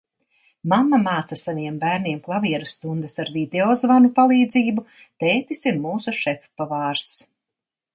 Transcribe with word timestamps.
Mamma 0.71 0.99
māca 1.03 1.37
saviem 1.41 1.77
bērniem 1.83 2.23
klavieru 2.29 2.71
stundas 2.73 3.17
ar 3.25 3.31
video 3.37 3.71
zvanu 3.85 4.13
palīdzību. 4.19 4.89
Tētis 5.27 5.67
ir 5.71 5.83
mūsu 5.89 6.21
šefpavārs. 6.25 7.11